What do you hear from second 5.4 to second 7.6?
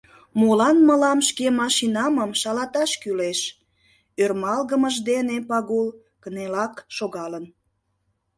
Пагул кынелак шогалын.